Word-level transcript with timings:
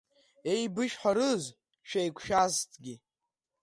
Еибышәҳәарыз 0.53 1.43
шәеиқәшәазҭгьы? 1.89 2.95